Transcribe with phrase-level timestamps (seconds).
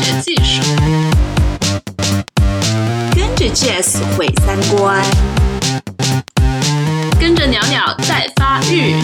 [0.00, 0.62] 学技术，
[3.16, 5.02] 跟着 Jazz 毁三观，
[7.18, 8.94] 跟着鸟鸟在发育，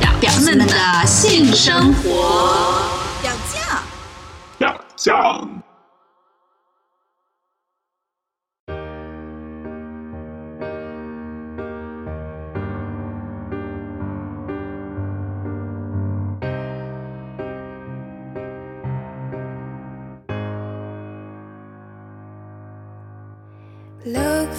[0.00, 2.80] 表表们的性生活。
[3.20, 3.82] 表酱，
[4.56, 5.46] 表酱。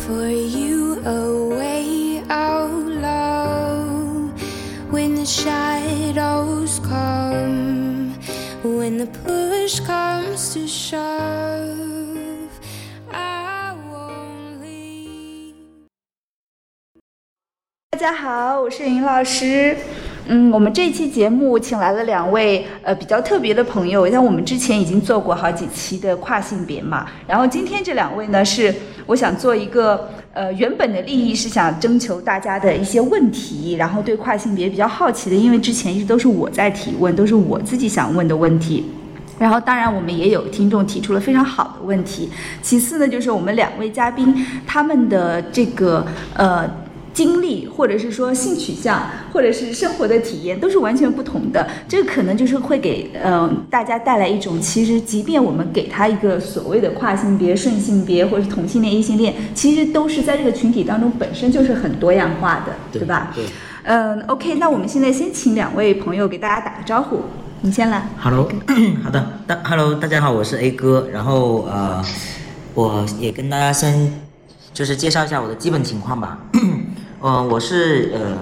[0.07, 4.31] for you a way out low
[4.91, 8.15] when the shadows come,
[8.63, 12.51] when the push comes to shove.
[13.13, 15.55] I won't leave.
[17.91, 19.77] 大家好，我是云老师。
[20.28, 28.74] 嗯，我们这期节目请来了两位呃比较特别的朋友，像我们之前已经做过好几期的跨性别嘛，然后今天这两位呢是
[29.06, 38.86] 我想做一个呃原本的利益是想征求大家的一些问题，然后对跨性别比较好奇的，因为之前一直都是我在提问，都是我自己想问的问题。
[39.38, 42.30] 然后，当然，我们也有听众提出了非常好的问题。
[42.62, 44.34] 其次呢，就是我们两位嘉宾
[44.66, 46.66] 他们的这个呃
[47.16, 51.66] 经历，或者是说性取向，或者是生活的体验，都是完全不同的。
[51.88, 63.32] 这个可能就是会给嗯、呃大家带来一种，其实即便我们给他一个所谓的跨性别、顺性别，或者是同性恋、异性恋，其实都是在这个群体当中本身就是很多样化的，对吧？
[63.34, 63.46] 对。
[63.84, 67.22] 嗯，OK，那我们现在先请两位朋友给大家打个招呼，
[67.62, 68.10] 你先来。
[68.20, 68.50] Hello，
[69.02, 72.04] 好的，大 Hello，大家好，我是 A 哥，然后呃，
[72.74, 74.12] 我也跟大家先
[74.74, 76.40] 就是介绍一下我的基本情况吧。
[77.26, 78.38] 呃，我是呃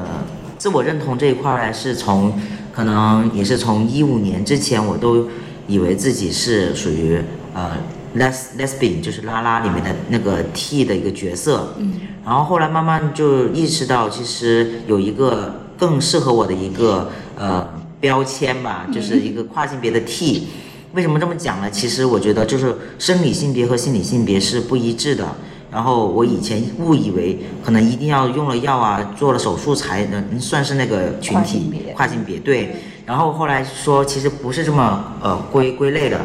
[0.57, 2.37] 自我认同这一块儿呢，是从
[2.73, 5.29] 可能也是从一五年之前，我都
[5.67, 7.17] 以为自己是属于
[7.53, 7.77] 呃
[8.17, 11.75] les lesbian，就是拉拉里面的那个 T 的一个角色。
[11.77, 11.93] 嗯。
[12.25, 17.65] 然后后来慢慢就意识到，其实有一个更适合我的一个呃
[18.01, 20.49] 标签吧，就是一个跨性别的 T。
[20.91, 21.71] 为什么这么讲呢？
[21.71, 25.25] 其实我觉得就是生理性别和心理性别是不一致的。
[25.73, 32.75] 然后我以前误以为可能一定要用了药啊，做了手术才能算是那个群体跨性别对。
[33.05, 36.21] 然后后来说其实不是这么呃归归类的，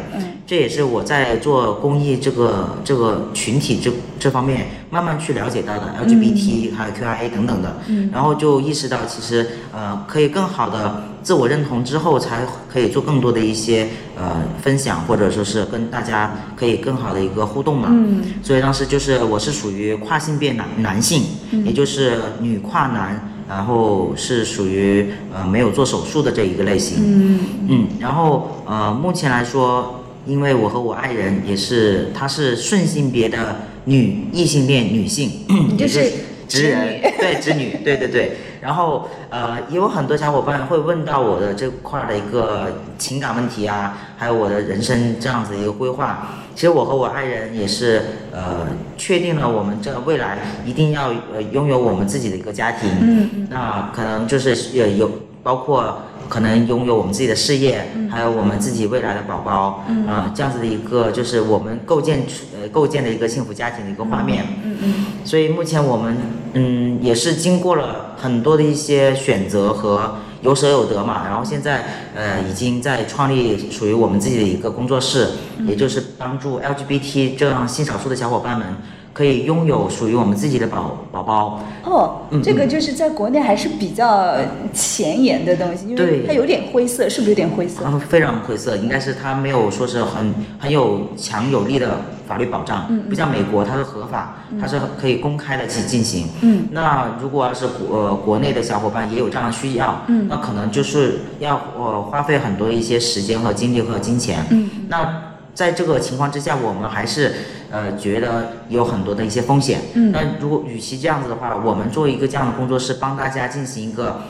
[0.47, 7.79] 这也是我在做公益这个这个群体这这方面慢慢去了解到的 LGBT、还有 QIA 等等的，
[8.13, 12.41] 然后就意识到其实呃可以更好的自我认同之后，才
[12.73, 17.89] 可以做更多的一些呃分享，或者说是跟大家可以更好的一个互动嘛。
[17.91, 21.25] 嗯所以当时就是我是属于跨性别男男性，
[21.67, 26.97] 也就是女跨男，然后是属于呃没有做手术的这一个类型。
[26.99, 35.31] 嗯嗯，然后呃，目前来说，因为我和我爱人也是，她是顺性别的女异性恋女性，
[35.77, 36.11] 就也是
[36.49, 38.39] 直人对直女，对对对。
[38.61, 46.29] 然后呃，也有很多小伙伴会问到我的这块儿的一个情感问题啊，还有我的人生这样子一个规划。
[46.55, 48.03] 其实我和我爱人也是
[48.33, 48.67] 呃，
[48.97, 52.91] 确定了我们这未来一定要呃拥有我们自己的一个家庭。
[53.01, 55.09] 嗯嗯那可能就是也有
[55.43, 60.07] 包括可能拥有我们自己的事业，还有我们自己未来的宝宝，嗯。
[60.07, 64.45] 啊、这样子的一个就是我们构建出呃构建的一个幸福家庭的一个画面。
[64.65, 64.95] 嗯嗯
[65.25, 66.17] 所以目前我们
[66.55, 71.85] 嗯也是经过了很多的一些选择和有舍有得嘛，然后现在
[72.15, 75.29] 呃已经在创立属于我们自己的一个工作室，
[75.67, 78.67] 也就是帮助 LGBT 这样性少数的小伙伴们
[79.13, 81.61] 可以拥有属于我们自己的宝宝宝。
[81.85, 84.37] 哦嗯，这个就是在国内还是比较
[84.75, 87.83] 前沿的东西，因为它有点灰色，是不是有点灰色？
[87.87, 96.29] 嗯非常灰色，应该是它没有说是很很有强有力的法律保障，不像美国它是合法，它是可以公开的去进行。
[96.43, 104.45] 嗯，那如果要是国呃国内的小伙伴也有这样的需要，嗯那可能就是要呃花费很多一些时间和精力和金钱。
[104.51, 105.23] 嗯，那
[105.55, 107.35] 在这个情况之下，我们还是
[107.71, 109.81] 呃觉得有很多的一些风险。
[109.95, 110.13] 嗯。
[110.13, 114.23] 那如果与其这样子的话，我们做一个这样的工作室，帮大家进行一个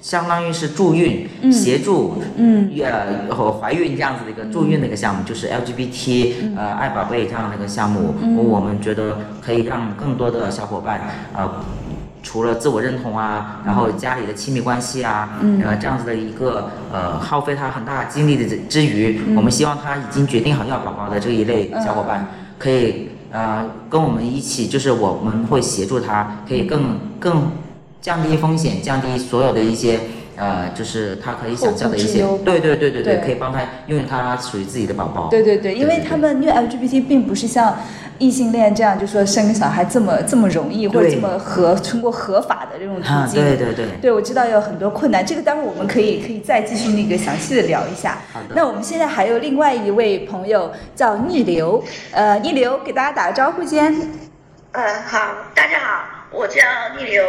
[0.00, 1.52] 相当于是助孕、嗯。
[1.52, 2.70] 协助嗯。
[2.82, 6.56] 呃和怀孕这样子的一个助孕的一个项目，就是 LGBT 嗯。
[6.56, 11.00] 呃爱宝贝这样的一个项目，我们觉得可以让更多的小伙伴
[11.34, 11.50] 呃。
[12.24, 15.60] 除了自我认同啊，然后家里的亲密关系啊，嗯。
[15.60, 19.34] 呃，这样子的一个呃耗费他很大精力的之之余，嗯。
[19.34, 22.28] 我们希望他已经决定好要宝宝的这一类小伙伴，
[22.62, 27.50] 可以呃跟我们一起，就是我们会协助他，可以更更
[28.00, 29.98] 降低风险，降低所有的一些
[30.36, 35.28] 呃呃，就是他可以想象的一些对对对对对，可以帮他拥有他属于自己的宝宝。
[35.28, 37.76] 对对对，因为他们因为 LGBT 并不是像
[38.18, 43.42] 异性恋这样，就说生个小孩这么这么容易，或者这么合通过合法的这种途啊，径。
[43.42, 43.86] 对对对。
[44.00, 48.18] 对，我知道有很多困难，这个待会儿我们可以可以再继续那个详细的聊一下。
[48.32, 53.94] 好的那我们现在还有另外一位朋友叫逆流，呃，逆流给大家打个招呼先。
[54.72, 56.62] 嗯，好，大家好，我叫
[56.96, 57.26] 逆流，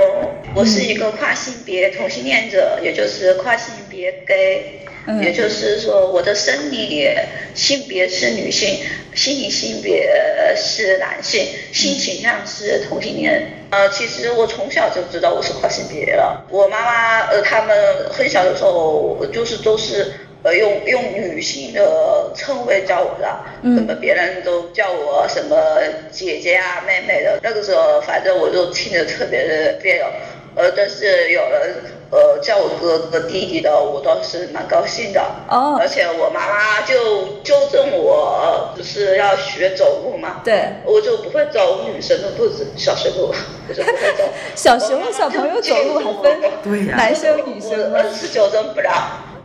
[0.55, 7.05] 我是一个跨性别同性恋者，也就是跨性别 gay，、嗯也就是说我的生理
[7.53, 8.79] 性别是女性，
[9.13, 10.09] 心理性别
[10.55, 13.51] 是男性，性倾向是同性恋。
[13.71, 20.13] 呃，其实我从小就知道我是跨性别了，我妈妈呃他们很小的时候就是都是。
[20.43, 23.27] 呃，用用女性的称谓叫我的，
[23.61, 25.55] 嗯什么别人都叫我什么
[26.11, 27.39] 姐姐啊、妹妹的。
[27.41, 30.05] 那个时候，反正我就听着特别的别扭。
[30.55, 31.75] 呃，但是有人
[32.11, 35.19] 呃叫我哥哥、弟弟的，我倒是蛮高兴的。
[35.49, 40.41] 哦而且我妈妈就纠正我，就是要学走路嘛。
[40.43, 43.33] 对，我就不会走女生的步子，小学步，
[43.67, 44.23] 我就不会走。
[44.55, 48.13] 小时候小朋友走路还分对呀男生女生吗我？
[48.13, 48.91] 是纠正不了。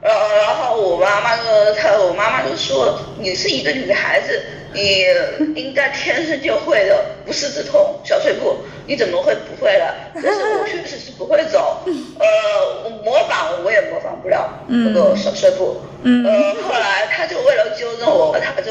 [0.01, 0.11] 呃，
[0.43, 4.41] 然后我妈妈呢，她我妈妈就说你是一个女孩子，
[4.73, 5.05] 你
[5.61, 8.57] 应该天生就会的，不是自通小碎步，
[8.87, 9.95] 你怎么会不会了？
[10.15, 11.83] 但是我确实是不会走，
[12.19, 12.27] 呃，
[12.85, 15.77] 我模仿我也模仿不了那个小碎步。
[16.05, 18.71] 嗯呃，后来她就为了纠正我，她就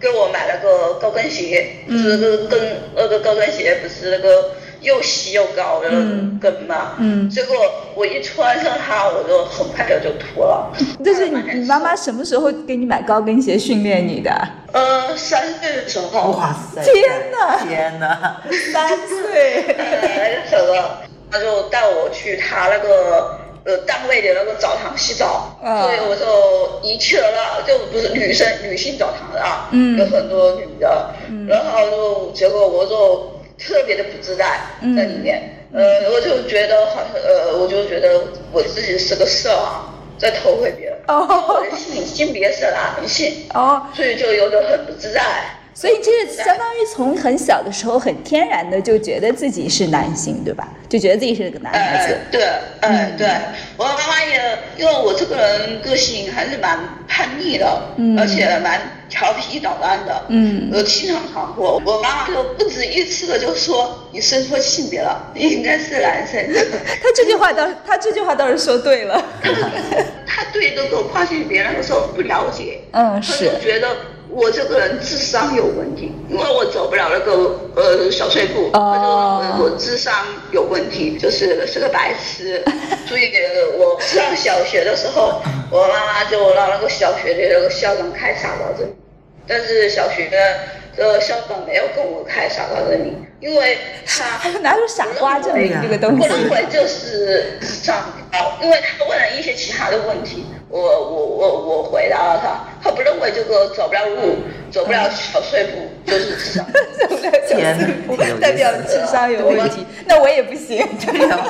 [0.00, 4.50] 给我买了个高跟鞋，就是那个跟那个高跟鞋不是那个
[4.80, 5.88] 又细又高的
[6.40, 6.94] 跟嘛。
[6.98, 7.56] 嗯结果
[7.94, 10.70] 我一穿上它，我就很快的就脱了。
[11.04, 14.30] 就是你你妈妈什么时候给你买高跟鞋训练你的？
[14.72, 16.82] 呃三岁的时候，哇塞！
[16.84, 18.40] 天哪天哪！
[18.72, 19.74] 三岁。
[19.76, 20.88] 呃那时候
[21.30, 33.30] 他就带我去他那个呃单位的那个澡堂洗澡，啊所以我就一去了那就不是女生女性澡堂的啊，嗯有很多女的，嗯然后就结果我就
[33.62, 34.96] 特别的不自在嗯。
[34.96, 38.20] 在里面，呃，我就觉得好像呃，我就觉得
[38.52, 41.26] 我自己是个色狼，在偷窥别人，哦。
[41.48, 45.22] 我的性性别是男性，哦，所以就有点很不自在。
[45.80, 50.68] 所以这是相当于从很小的时候很天然的就觉得自己是男性，对吧？
[50.90, 52.18] 就觉得自己是个男孩子哎。
[52.30, 52.42] 对，
[52.80, 53.26] 嗯，对，
[53.78, 56.78] 我妈妈也，因为我这个人个性还是蛮
[57.08, 58.78] 叛逆的，嗯而且蛮
[59.08, 61.80] 调皮捣蛋的，嗯我，经常闯祸。
[61.86, 66.44] 我妈妈就不止一次的就说你生错性别了，你应该是男生。
[67.02, 69.24] 他这句话倒，他这句话倒是说对了。
[70.26, 73.88] 她对这个跨性别那个时候不了解，嗯是就觉得
[74.32, 77.32] 我这个人智商有问题，因为我走不了那个
[77.74, 80.14] 呃小碎步，她哦就认为我智商
[80.52, 82.62] 有问题，就是是个白痴。
[83.06, 85.40] 所以呃我上小学的时候，
[85.70, 88.88] 我妈妈就让那个小学的那个校长开傻瓜证，
[89.46, 90.38] 但是小学的
[90.96, 96.26] 呃校长没有跟我开傻瓜证明，因为他 哪有傻瓜证明这个东我？
[96.28, 97.96] 认为就是智商
[98.30, 104.36] 高，因为他问了一些其他的问题，我我我我回答了他，他不认为这个走不了路，
[104.70, 106.64] 走不了小碎步就是智商。
[106.64, 110.86] 走不了小天碎步代表智商有问题，那我也不行。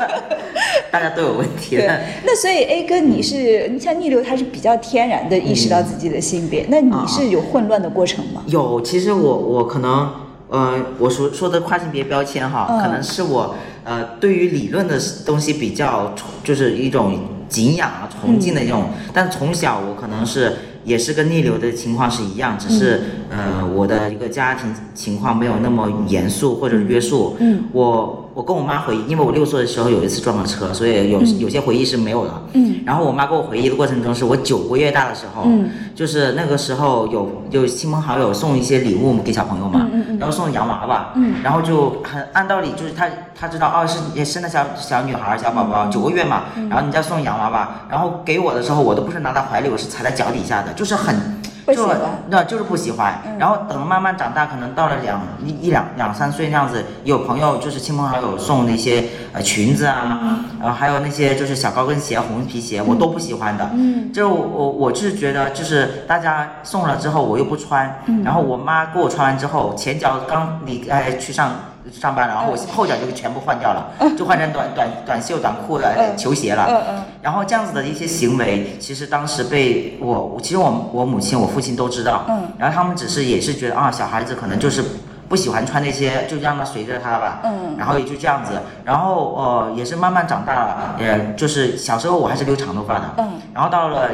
[0.91, 8.43] 大家都有问题的。，那所以 A 哥你是，你像逆流，他是比较天然的意识到自己的性别，那你是有混乱的过程吗？
[8.47, 10.11] 有，其实我我可能，
[10.49, 17.19] 呃，我说说的跨性别标签哈，嗯可能是我呃对于理论的东西比较，就是一种
[17.51, 18.91] 敬仰啊、崇敬的这种。
[19.13, 27.37] 但从小我可能是也是跟逆流的情况是一样，只是、呃我的一个家庭情况没有那么严肃或者约束。
[27.39, 32.33] 嗯，我我跟我妈回忆，因为我六岁的时候有一次撞了车，所以有、有些回忆是没有的。
[32.55, 32.81] 嗯。
[32.87, 35.69] 然后我妈跟我回忆的过程中，是我九个月大的时候，嗯。
[35.95, 41.43] 就是那个时候有有亲朋好友送一些礼物给小朋友嘛，嗯嗯嗯然后送洋娃娃，嗯。
[41.43, 43.07] 然后就很按道理就是他
[43.39, 45.91] 他知道哦是也生的小小女孩小宝宝、嗯。
[45.91, 51.15] 九个月嘛，然后你再送洋娃娃，然后给我的时候我都不是拿到怀里，我是踩在脚底下的，就是很
[51.60, 51.99] 就不喜欢
[52.29, 53.21] 那就是不喜欢。
[53.27, 53.39] 嗯。
[53.39, 63.71] 然后等慢慢长大，可能到了两一一两两三岁那样子，有朋友就是亲朋好友送那些呃裙子啊，然后还有那些就是小高跟鞋、红皮鞋，我都不喜欢的。
[63.75, 64.13] 嗯。
[64.13, 68.23] 就我我就是觉得，就是大家送了之后我又不穿，嗯。
[68.23, 71.53] 然后我妈给我穿完之后，前脚刚离开去上
[71.93, 76.17] 上班，然后我后脚就全部换掉了，就换成短短短袖短裤的嗯。
[76.17, 76.67] 球鞋了。
[76.69, 77.05] 嗯嗯。
[77.23, 84.83] 然后这样子的一些行为，其实当时被我，其实我我母亲、我父亲都知道，嗯，然后他们只是也是觉得啊，小孩子可能就是
[85.29, 87.41] 不喜欢穿那些，就让他随着他吧。
[87.45, 87.77] 嗯。
[87.79, 88.53] 然后也就这样子，
[88.85, 93.05] 然后呃也是慢慢长大了，也就是小时候我还是留长头发的。
[93.19, 93.41] 嗯。
[93.55, 94.11] 然后到了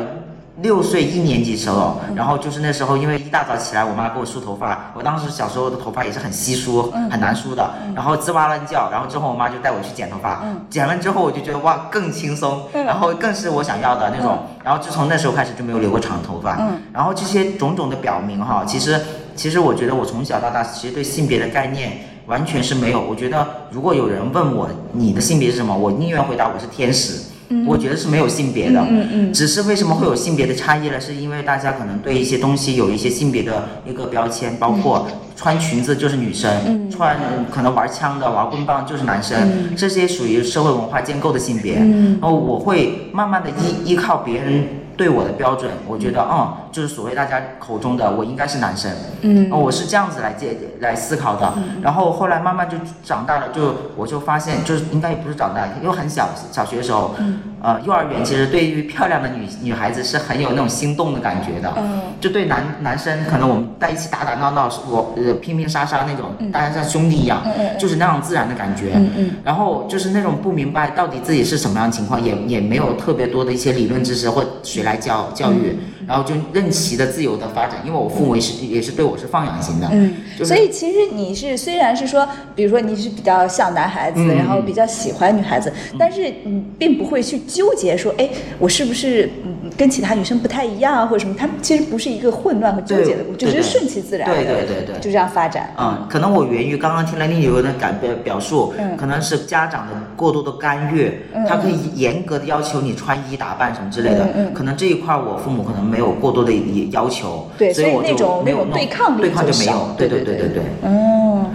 [0.62, 16.80] 六岁一年级时候，然后就是那时候因为一大早起来，我妈给我梳头发，我当时小时候的头发也是很稀疏，很难梳的，然后吱哇乱叫，然后之后我妈就带我去剪头发，剪完之后我就觉得哇更轻松，然后更是我想要的那种，然后自从那时候开始就没有留过长头发，嗯。
[16.92, 19.00] 然后这些种种的表明哈，其实
[19.34, 21.92] 其实我觉得我从小到大其实对性别的概念。
[22.26, 27.25] 完全是没有，我觉得如果有人问我你的性别是什么，我宁愿回答我是天使，
[27.66, 31.00] 我觉得是没有性别的，嗯嗯只是为什么会有性别的差异呢？
[31.00, 37.16] 是因为大家可能对一些东西有一些性别的一个标签，包括穿裙子就是女生，穿
[37.50, 41.74] 可能玩枪的、玩棍棒就是男生，这些属于社会文化建构的性别。
[41.74, 44.64] 然后我会慢慢的依依靠别人
[44.96, 48.90] 对我的标准，我觉得嗯，就是所谓大家口中的我应该是男生，
[49.22, 51.54] 嗯哦，我是这样子来解来思考的。
[51.80, 57.14] 然后后来慢慢就长大了，就我就发现，就是应该也不是长大，因为很小小学的时候，
[57.62, 61.72] 呃，幼儿园其实对于漂亮的女女孩子是很有那种心动的感觉的。
[61.78, 67.42] 嗯就对男男生，可能我们在一起打打闹闹，我呃拼拼杀杀那种，大家像兄弟一样，
[67.78, 68.92] 就是那样自然的感觉。
[68.94, 76.34] 嗯嗯然后就是那种不明白到底自己是什么样的情况，也也没有特别多的一些理论知识或谁来教教育，然后就
[76.66, 77.76] 任其的自由的发展。
[77.84, 91.34] 因为我父母也是也是对我是放养型的，嗯，就是所以其实你是虽然是说，比如说你是比较像男孩子，嗯然后比较喜欢女孩子，但是你并不会去纠结说，哎，我是不是嗯跟其他女生不太一样啊，或者什么？
[91.38, 95.74] 他们其实不是一个混乱和纠结的就只是顺其自然的，对对对对就这样发展。
[95.78, 101.12] 嗯，可能我源于刚刚听了另一个人的感表表述，嗯可能是家长的过多的干预，
[101.46, 106.50] 他可以严格的要求你穿衣打扮什么之类的，嗯嗯可能这一块我父母可能没有过多的
[106.90, 110.90] 要求，对所以那种没有弄那种对抗力对抗就没有，对对对对对对对。
[110.90, 111.46] 哦，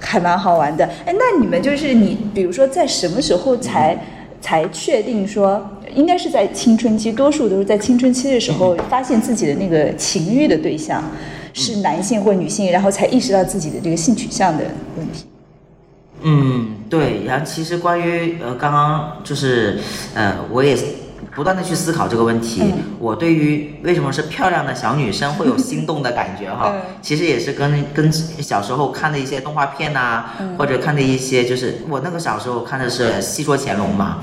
[0.00, 0.84] 还蛮好玩的。
[1.04, 3.98] 哎，那你们就是你，比如说在什么时候才、
[4.40, 5.64] 才确定说，
[5.94, 11.02] 应该是在青春期，多数都是在青春期的时候，发现自己的那个情欲的对象
[11.52, 14.64] 是男性或女性，然后才意识到自己的这个性取向的
[14.96, 15.24] 问题。
[16.22, 19.78] 嗯，对，然后其实关于呃，刚刚就是
[20.14, 20.76] 呃，我也
[21.34, 22.62] 不断的去思考这个问题。
[22.64, 22.72] 嗯。
[22.98, 26.80] 我对于为什么是漂亮的小女生会有心动的感觉哈，嗯。
[27.00, 30.56] 其实也是跟跟小时候看的一些动画片呐、嗯。
[30.56, 34.18] 或者看的一些就是我那个小时候看的是《戏说乾隆》嘛，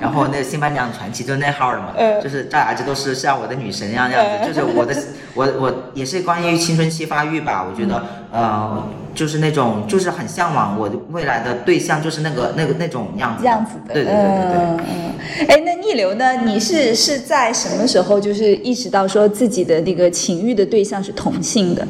[0.00, 2.22] 然后那个《新白娘子传奇》就是那号的嘛，嗯。
[2.22, 4.94] 就是大家这都是像我的女神一样这样子，就是我的
[5.34, 8.82] 我我也是关于青春期发育吧，我觉得呃
[9.18, 14.56] 就是那种就是很向往我的未来的对象就是那个那个那种样子的，样子的，对对对对对。
[14.60, 15.48] 嗯嗯。
[15.48, 16.44] 哎，那逆流呢？
[16.44, 21.84] 你是是在什么时候就是意识到说自己的那个情欲的对象是同性的，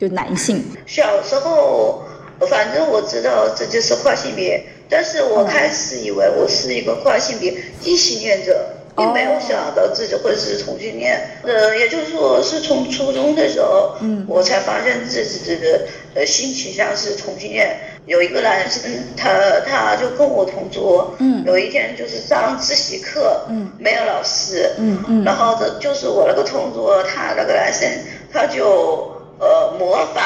[0.00, 0.64] 就男性？
[0.84, 2.02] 小时候，
[2.50, 11.20] 反正我知道这就是跨性别，但是我嗯开始以为我是一个跨性别异性恋者，并没有想到自己会是同性恋。
[11.42, 14.24] 呃，也就是说，是从初中的时候，嗯。
[14.28, 15.80] 我才发现自己的
[16.14, 17.76] 呃性倾向是同性恋。
[18.06, 18.82] 有一个男生，
[19.16, 19.30] 他
[19.64, 21.44] 他就跟我同桌，嗯。
[21.46, 23.70] 有一天就是上自习课，嗯。
[23.78, 25.24] 没有老师，嗯嗯。
[25.24, 27.88] 然后这，就是我那个同桌，他那个男生，
[28.32, 30.24] 他就呃模仿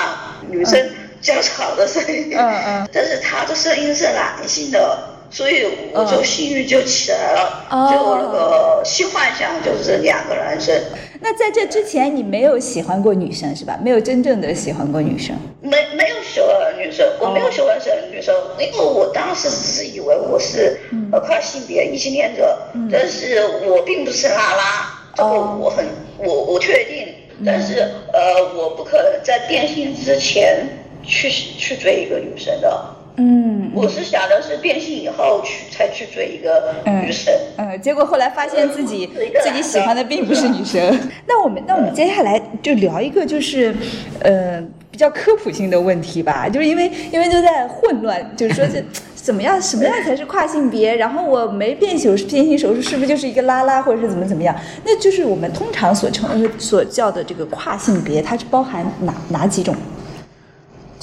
[0.49, 2.89] 女生叫吵的声音，嗯嗯。
[2.93, 4.99] 但是他的声音是男性的，
[5.31, 7.89] 所以我就性欲就起来了，哦。
[7.91, 10.75] 就那个性幻想就是两个男生，
[11.21, 13.79] 那在这之前，你没有喜欢过女生是吧？
[13.83, 15.37] 没有真正的喜欢过女生。
[15.61, 17.77] 没没有喜欢女生，我没有喜欢
[18.11, 20.79] 女生，因为我当时只是以为我是
[21.13, 22.57] 呃跨性别异性恋者，
[22.91, 25.59] 但是我并不是拉拉，这个哦。
[25.61, 25.85] 我很
[26.19, 27.09] 我我确定，
[27.45, 27.81] 但是
[28.13, 30.67] 呃我不可能在变性之前
[31.03, 37.33] 去去追一个女生的，嗯我是想的是变性以后去才去追一个女生。
[37.57, 39.07] 嗯，结果后来发现自己
[39.43, 40.81] 自己喜欢的并不是女生。
[41.27, 43.75] 那我们那我们接下来就聊一个就是，
[44.21, 48.83] 呃，比较科普性的问题吧，就是因为因为都在混乱，就是说这
[49.15, 50.95] 怎么样什么样才是跨性别？
[50.97, 54.55] 然后我没变手变性手术是不是就是一个拉拉或者是怎么怎么样？
[54.85, 59.75] 那就是我们通常所称呃所叫的这个跨性别，它是包含哪哪几种？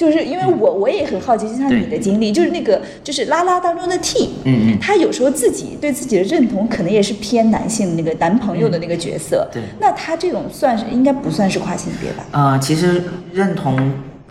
[0.03, 4.77] 就是因为我我也很好奇，就像你的经历，就是那个就是拉拉当中的 T，嗯嗯。
[4.81, 9.61] 他有时候自己对自己的认同可能也是偏男性那个男朋友的那个角色，对。
[9.79, 12.25] 那他这种算是应该不算是跨性别吧？
[12.31, 13.77] 呃，其实认同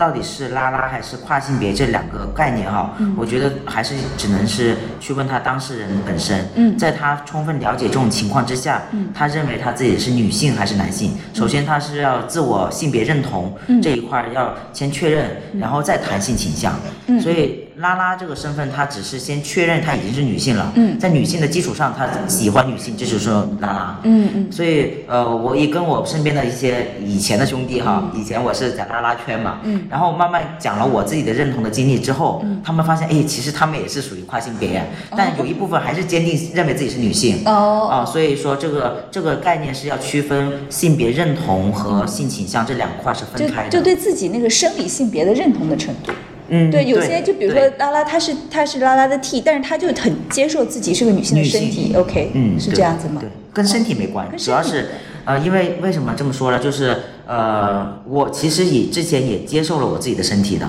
[0.02, 6.44] 到底是拉拉还是跨性别这两个概念哈，我觉得还是只能是去问他当事人本身。
[6.56, 6.76] 嗯。
[6.76, 8.82] 在他充分了解这种情况之下，
[9.14, 15.30] 他认为他自己是女性还是男性，首先他是要自我性别认同这一块儿要先确认，
[15.60, 16.74] 然后再谈性倾向。
[17.20, 20.72] 所以拉拉这个身份，他只是先确认她已经是女性了。
[20.76, 24.00] 嗯在女性的基础上，他喜欢女性，这就是说拉拉。
[24.04, 34.84] 嗯嗯所以呃，我也跟我身边的一些以前的兄弟哈，以前我是在拉拉圈嘛，嗯然后慢慢讲了我自己的认同的经历之后，他们发现哎，其实他们也是属于跨性别，
[35.16, 37.42] 但有一部分还是坚定认为自己是女性。
[37.46, 43.70] 哦啊，所以说这个这个概念是要区分性别认同和性倾向这两块是分开的。
[43.70, 46.12] 就对自己那个生理性别的认同的程度。
[46.54, 53.22] 嗯，对，有些就比如说拉拉，她是她是拉拉的 T，但是她就很接受自己是个女性的身体，OK，嗯，是这样子吗？
[53.22, 54.88] 对，跟身体没关系，主要是
[55.24, 56.58] 呃，因为为什么这么说呢？
[56.58, 56.94] 就是
[57.26, 60.68] 呃，我其实也之前也接受了我自己的身体的，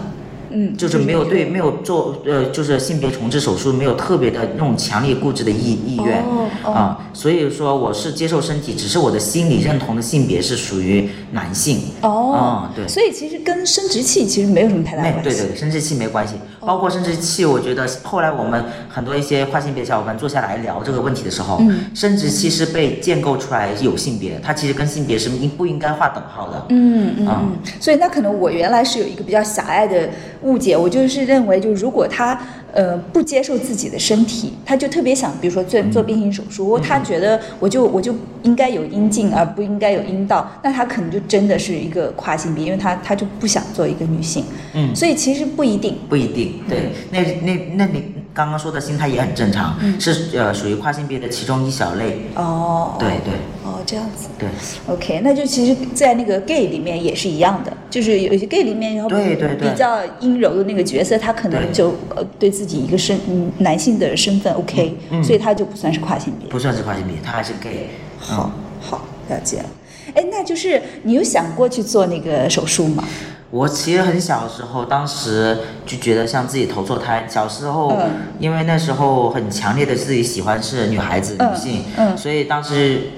[0.54, 11.80] 嗯，就是没有对没有做呃，就是性别重置手术没有特别的那种强烈固执的意意愿哦哦啊，所以说我是接受身体，只是我的心理认同的性别是属于男性。
[12.02, 15.22] 哦嗯，对所以其实跟生殖器其实没有什么太大关系。
[15.24, 26.66] 对对对，生殖器没关系，包括生殖器，我觉得后来我们很多一些跨性别小伙伴坐下来聊这个问题的时候，嗯生殖器是被建构出来有性别，它其实跟性别是应不应该划等号的。
[26.70, 30.10] 嗯嗯，所以那可能我原来是有一个比较狭隘的
[30.44, 32.40] 误解，我就是认为，就如果他
[32.72, 44.96] 呃不接受自己的身体，他就特别想，比如说做做变性手术，他觉得我就我就应该有阴茎而不应该有阴道，那他可能就真的是一个跨性别，因为他他就不想做一个女性，嗯。
[44.96, 45.98] 所以其实不一定。
[46.10, 52.22] 不一定，对，那那那你刚刚说的心态也很正常，是呃属于跨性别的其中一小类。
[52.36, 54.28] 哦，对对哦，这样子。
[54.40, 54.50] 对
[54.88, 66.50] OK，那就其实，在那个 gay 里面也是一样的，就是有些 gay 里面，然后对对对比较阴柔的那个角色，他可能对就呃对自己一个身嗯男性的身份 OK，、嗯所以他就不算是跨性别。
[66.50, 67.90] 不算是跨性别，他还是 gay。
[68.18, 69.66] 好，好，了解了。
[70.14, 73.04] 哎，那就是你有想过去做那个手术吗？
[73.50, 77.28] 我其实很小的时候，当时就觉得像自己投错胎。
[77.30, 83.12] 小时候，嗯因为那时候很强烈的自己喜欢是女孩子、嗯女性，嗯所以当时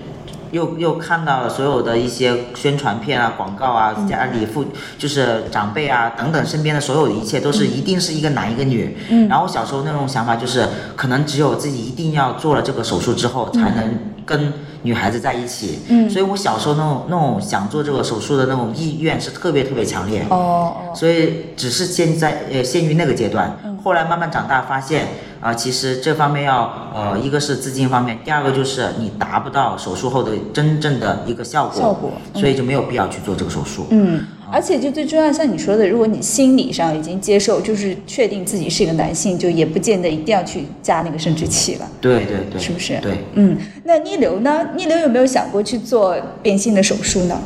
[0.51, 4.65] 又又看到了所有的一些宣传片啊、广告啊，嗯家里父
[4.97, 8.97] 就是长辈啊等等身边的所有的一切都是一定是一个男一个女。
[9.10, 14.51] 嗯然后小时候那种想法就是，可能只有自己一定要做了这个手术之后，才能跟
[14.86, 15.80] 女孩子在一起。
[15.89, 16.10] 嗯。
[16.10, 20.26] 所以我小时候那种那种想做这个手术的那种意愿是特别特别强烈。
[20.30, 23.78] 哦哦，所以只是现在呃限于那个阶段，嗯。
[23.84, 25.08] 后来慢慢长大发现
[25.41, 32.41] 啊、其实这方面要呃一个是资金方面，第二个就是你达不到手术后的真正的一个效果，效果嗯。
[32.41, 33.86] 所以就没有必要去做这个手术。
[33.91, 41.86] 嗯，而且就最重要，像你说的，如果你心理上已经接受，就是确定自己是一个男性，就也不见得一定要去加那个生殖器了。
[42.00, 42.98] 对对对，是不是？
[43.02, 44.70] 对，嗯，那逆流呢？
[44.78, 47.38] 逆流有没有想过去做变性的手术呢？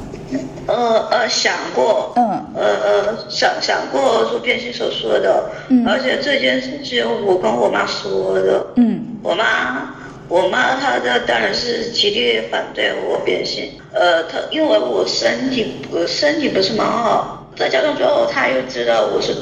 [0.67, 9.95] 呃呃，想过，嗯呃呃，想想过做变性手术的，嗯而且这件事情我跟我妈说的，嗯我妈，
[10.29, 19.33] 我妈她的当然是极力反对我变性，呃，她因为我身体不身体不是蛮好，再加上最后她又知道我是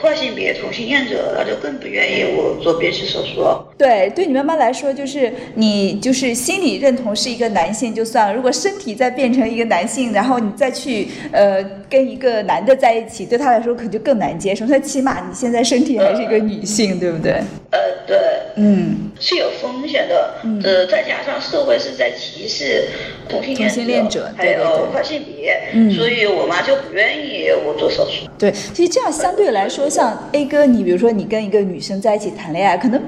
[0.00, 3.66] 跨性别同性恋者，她就更不愿意我做变性手术了。
[3.76, 14.64] 对，对你妈妈来说，就是你就是心理认同是一个男性就算了，如果身体再变成一个男性，然后你再去呃跟一个男的在一起，对她来说可就更难接受。
[14.64, 17.32] 她起码你现在身体还是一个女性，对不对？
[17.70, 18.16] 呃，对，
[18.56, 22.88] 嗯，是有风险的，嗯呃，再加上社会是在歧视
[23.28, 28.28] 同性恋同性恋者还有跨性别，嗯所以我妈就不愿意我做手术。
[28.38, 33.02] 对，其实这样相对来说，像 A 哥，你比如说你跟一个女生在一起谈恋爱，可能。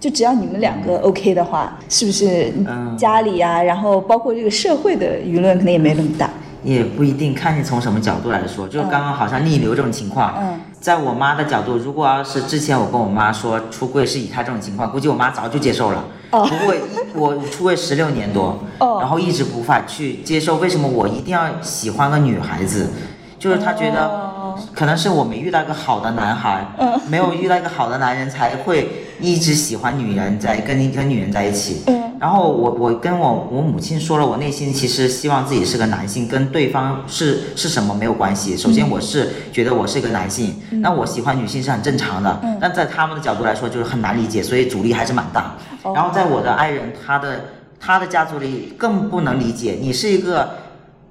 [0.00, 6.30] 就只要你们两个 OK 的话，是不是嗯家里啊，然后包括这个社会的舆论可能也没那么大。
[6.62, 16.04] 也不一定看你从什么角度来说，就刚刚好像逆流这种情况，嗯在我妈的角度，如果要是之前我跟我妈说出柜是以她这种情况，估计我妈早就接受了。
[16.30, 16.74] 哦不过
[17.14, 22.90] 我出柜十六年多，哦然后一直无法去接受，为什么我一定要喜欢个女孩子？
[23.38, 31.82] 就是她觉得哦可能是我没遇到一个好的男孩，嗯没有遇到一个好的男人才会一直喜欢女人在跟一跟女人在一起。
[31.86, 38.56] 嗯然后我我跟我我母亲说了，我内心其实希望自己是个男性，跟对方是是什么没有关系。
[38.56, 45.54] 首先我是觉得我是一个男性，那我喜欢女性是很正常的，嗯但在他们的角度来说就是很难理解，所以阻力还是蛮大。
[45.82, 47.44] 哦然后在我的爱人他的
[47.80, 50.50] 他的家族里更不能理解，你是一个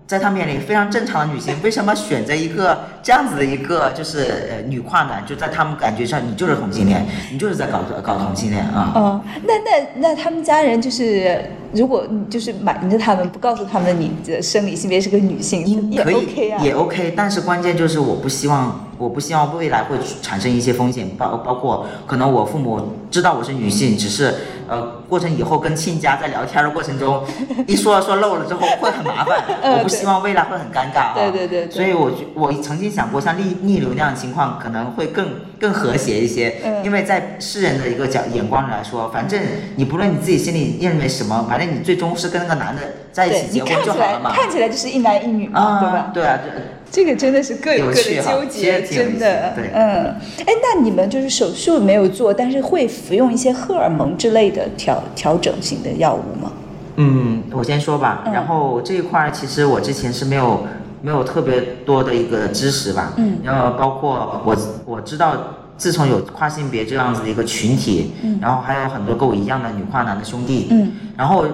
[0.06, 5.26] 在他们眼里非常正常的女性，为什么选择一个这样子的一个就是呃女跨男？
[5.26, 8.92] 就在他们感觉上，你就是同性恋，你就是在搞搞同性恋啊。
[8.96, 11.42] 哦，那那那他们家人就是，
[11.72, 16.62] 如果你就是瞒着他们，不告诉他们你的生理性别是个女性，也可以 OK 啊。
[16.62, 24.34] 也 OK，但是关键就是我不希望，我不希望未来会产生一些风险，包包括可能我父母知道我是女性，只是
[24.68, 27.24] 呃过程以后跟亲家在聊天的过程中，
[27.68, 29.42] 一说说漏了之后会很麻烦，
[29.78, 31.14] 我不希望未来会很尴尬啊。
[31.16, 35.28] 对对对对所以我觉我曾经想过，像逆逆流那样的情况可能会更
[35.60, 39.40] 更和谐一些，嗯因为在世人的一个角眼光来说，反正
[39.76, 42.82] 你不论你自己心里认为什么，反正你最终是跟那个男的
[43.12, 44.34] 在一起结婚就好了嘛。
[44.34, 46.12] 看起来就是一男一女嘛，啊，对吧？
[46.12, 46.40] 对啊，
[46.90, 50.06] 这个真的是各有各的纠结，真的，对嗯，
[50.40, 56.52] 哎，那你们就是手术没有做，但是会服用一些荷尔蒙之类的调调整型的药物吗？
[56.96, 58.24] 嗯，我先说吧。
[58.26, 60.66] 嗯然后这一块其实我之前是没有
[61.08, 63.14] 没有特别多的一个知识吧。
[63.16, 63.38] 嗯。
[63.42, 65.38] 然后包括我我知道，
[65.78, 68.38] 自从有跨性别这样子的一个群体，嗯。
[68.42, 71.46] 然后还有很多跟我一样的女跨男的兄弟，嗯，然后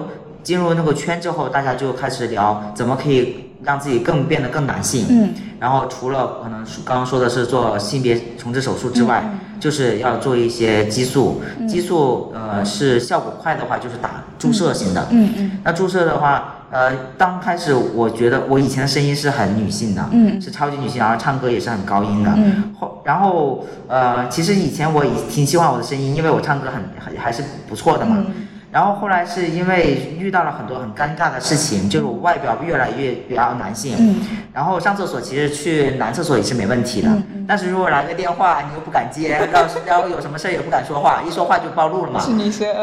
[0.42, 5.06] 进入那个圈之后，大家就开始聊怎么可以让自己更变得更男性。
[5.08, 5.32] 嗯。
[5.60, 9.38] 然后除了可能刚刚说的是做性别重置手术之外，嗯。
[9.60, 11.40] 就是要做一些激素。
[11.66, 15.06] 激素呃是效果快的话，就是打注射型的。
[15.10, 15.32] 嗯。
[15.38, 15.50] 嗯。
[15.62, 22.32] 那注射的话，呃，刚开始我觉得我以前的声音是很女性的，嗯是超级女性，然后唱歌也是很高音的。
[22.36, 28.16] 嗯后然后呃，其实以前我也挺喜欢我的声音，因为我唱歌很很还是不错的嘛。
[28.26, 28.34] 嗯
[28.74, 34.16] 然后后来是因为遇到了很多很尴尬的事情，就是我外表越来越比较男性，嗯
[34.52, 42.20] 然后上厕所其实去男厕所也是没问题的，嗯但是如果来个电话你又不敢接， 然后然后有什么事也不敢说话，一说话就暴露了嘛。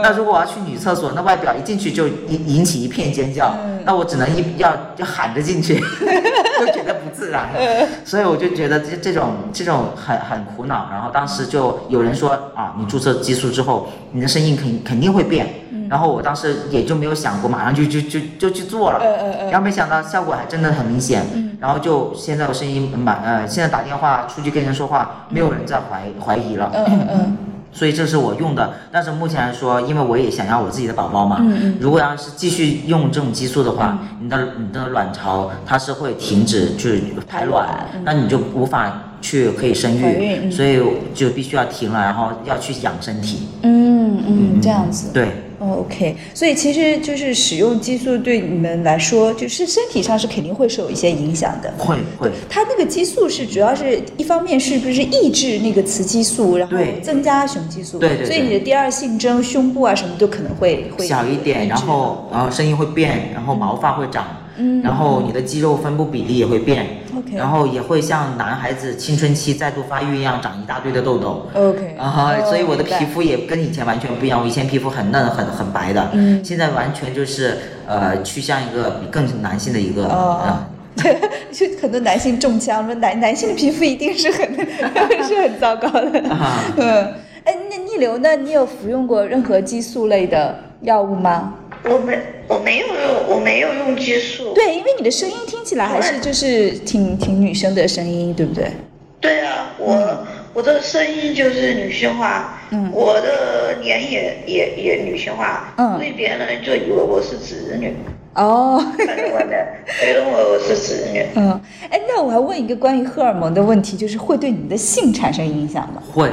[0.01, 5.75] 那如果我要去女厕所，那外表一进去就引引起一片尖叫，嗯那我只能一要就喊着进去，
[6.59, 10.87] 就觉得不自然，嗯所以我就觉得这这种这种很很苦恼。
[10.89, 15.45] 然后当时就有人说啊，你注射激素之后，你的声音肯肯定会变。
[15.91, 18.99] 嗯然后我当时也就没有想过，马上就就就就去做了。
[19.03, 21.23] 嗯嗯嗯然后没想到效果还真的很明显。
[21.35, 26.71] 嗯然后就现在我声音满呃，现在打电话出去跟人说话，没有人再怀怀疑了。
[26.73, 27.37] 嗯嗯嗯
[27.73, 40.79] 所以这是我用的，但是目前来说，因为我也想要我自己的宝宝嘛，嗯嗯如果要是继续用这种激素的话，你的你的卵巢它是会停止去排卵，排卵嗯那你就无法去可以生育，所以
[41.13, 43.47] 就必须要停了，然后要去养身体。
[43.61, 45.09] 嗯嗯，这样子。
[45.13, 45.27] 对，
[45.59, 51.73] 哦，OK，所以其实就是使用激素对你们来说，就是身体上是肯定会受一些影响的。
[51.77, 52.29] 会会。
[52.49, 64.25] 它那个激素是主要是一方面是不是抑制那个雌激素，然后增加雄激素，对对对所以你的第二性征、胸部啊什么都可能会会小一点，然后然后声音会变，然后毛发会长，
[64.57, 66.85] 嗯然后你的肌肉分布比例也会变
[67.25, 71.47] OK 然后也会像男孩子青春期再度发育一样长一大堆的痘痘。
[71.53, 74.41] OK，啊哈，哦所以我的皮肤也跟以前完全不一样。
[74.41, 77.57] 我以前皮肤很嫩、很很白的，嗯现在完全就是
[77.87, 81.17] 呃趋向一个更男性的一个，啊呃对，
[81.51, 84.53] 就很多男性中枪说男男性的皮肤一定是很
[85.25, 86.19] 是很糟糕的。
[86.29, 87.05] 啊嗯，
[87.45, 88.35] 哎，那逆流呢？
[88.35, 91.53] 你有服用过任何激素类的药物吗？
[91.83, 92.95] 我没我没有用
[93.29, 94.53] 我没有用激素。
[94.53, 98.71] 对，因为你的声音听起来还是就是挺挺女生的声音，对不对？
[99.19, 107.93] 对啊，我、我的声音就是女性化，嗯我的脸也也也女性化，嗯所以别人就以为我是直女，
[108.35, 109.65] 哦，看在外面
[109.99, 111.23] 觉得我我是直女。
[111.35, 116.01] 嗯，哎，那我还问一个关于荷尔蒙的问题，就是会对你的性产生影响吗？
[116.13, 116.29] 会，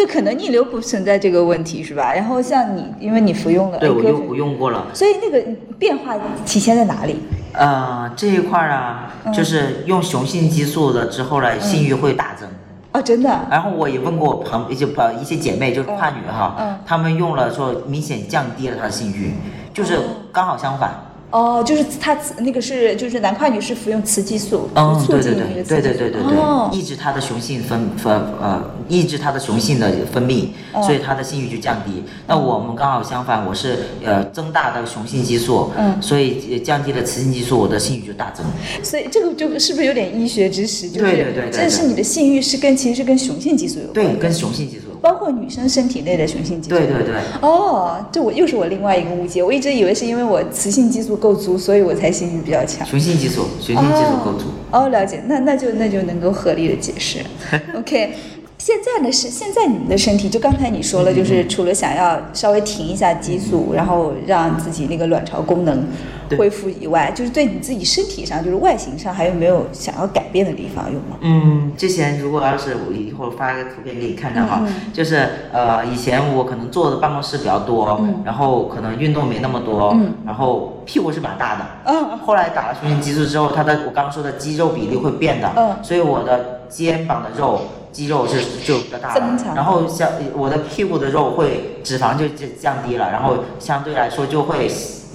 [0.00, 2.14] 就可能逆流不存在这个问题是吧？
[2.14, 4.86] 然后像你，因为你服用了对我用我用过了。
[4.94, 5.44] 所以那个
[5.78, 7.16] 变化体现在哪里？
[7.52, 12.48] 呃，这一块儿啊，嗯就是用雄性激素了之后呢，性欲会大增。
[12.92, 13.28] 哦，真的？
[13.50, 19.34] 然后我也问过我旁就呃一些姐妹，就是跨女哈，嗯她们用了说明显降低了她的性欲，
[19.74, 19.98] 就是
[20.32, 20.94] 刚好相反。
[21.30, 28.12] 哦，就是它那个是就是男跨女是服用雌激素，嗯，就促对对对进对对对对对，哦，抑制它的雄性分分
[28.42, 32.02] 呃，抑制它的雄性的分泌，嗯所以它的性欲就降低。
[32.26, 38.44] 那我们刚好相反，我是呃增大的雄性激素，嗯所以呃降低了雌性激素，我的性欲就大增。
[38.82, 40.88] 所以这个就是不是有点医学知识？
[40.88, 44.89] 就是对对对对这是你的性欲是跟其实是跟雄性激素有关对，跟雄性激素。
[45.00, 46.76] 包括女生身体内的雄性激素。
[46.76, 52.86] 对对对，哦，这我又是我另外一个误解，我一直以为是因为我雌性激素够足，所以我才性欲比较强。
[52.86, 54.46] 雄性激素，雄性激素够足。
[54.70, 57.18] 哦，哦了解，那那就那就能够合理的解释。
[57.76, 58.12] OK，
[58.58, 65.88] 现在的是现在你们的身体，就刚才你说了，就是除了想要稍微停一下激素，然后让自己那个卵巢功能对
[66.36, 70.86] 恢复以外，就是对你自己身体上，就是外形上，还有没有想要改变的地方？
[70.86, 71.16] 有吗？
[71.20, 74.62] 嗯，之前如果要是我一会儿发个图片给你看看哈，
[74.92, 82.18] 就是呃以前我可能坐的办公室比较多，然后可能运动没那么多，然后屁股是蛮大的，嗯。
[82.18, 85.76] 后来打了雄性激素之后，它的我刚刚说的肌肉比例会变的，嗯。
[85.82, 94.70] 所以我的肩膀的肉肌肉是就比较大了然后像我的屁股的肉会脂肪就就降低了，然后相对来说就会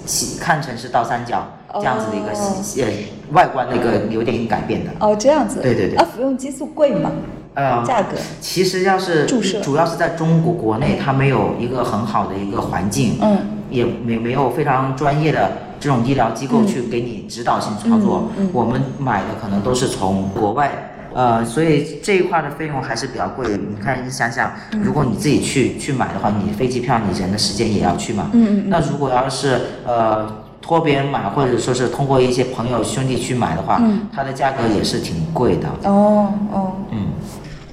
[0.05, 2.89] 喜看成是倒三角这样子的一个喜呃
[3.31, 4.91] 外观的一个有点改变的。
[4.99, 5.59] 哦，这样子。
[5.61, 7.11] 对对对啊，服用激素贵吗？
[7.53, 8.17] 呃，价格？
[8.41, 13.37] 其实要是注射主要是在中国国内，它没有一个很好的一个环境，嗯，
[13.69, 18.29] 也没没有非常专业的这种医疗机构去给你指导性操作。
[18.37, 20.91] 嗯嗯嗯我们买的可能都是从国外。
[21.15, 23.55] 呃，所以这一块的费用还是比较贵的。
[23.55, 28.29] 你看，你想想，嗯如果你自己去去买的话，你飞机票，你人的时间也要去嘛。
[28.33, 35.69] 嗯嗯嗯那如果要是呃托别人买，或者说是通过一些朋友兄弟去买的话，嗯它的价格也是挺贵的。
[35.89, 36.73] 哦哦。
[36.91, 37.07] 嗯。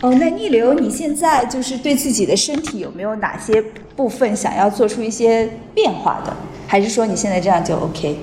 [0.02, 3.60] 哦，那逆流，你现在就是对自己的身体有没有哪些
[3.96, 6.32] 部分想要做出一些变化的？
[6.68, 8.18] 还是说你现在这样就 OK？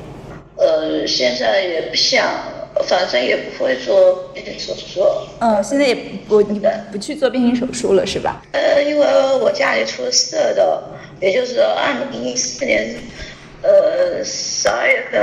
[0.58, 2.26] 呃，现在也不想，
[2.88, 5.04] 反正也不会做变性手术。
[5.40, 5.96] 嗯，现在也
[6.28, 6.62] 不你
[6.92, 8.42] 不去做变性手术了是吧？
[8.54, 9.06] 呃，因为
[9.42, 10.84] 我家里出事的，
[11.20, 12.96] 也就是二零一四年，
[13.62, 15.22] 呃，十二月份，